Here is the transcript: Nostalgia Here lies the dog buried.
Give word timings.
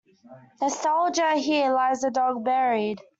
Nostalgia 0.59 1.35
Here 1.35 1.71
lies 1.71 2.01
the 2.01 2.09
dog 2.09 2.43
buried. 2.43 2.99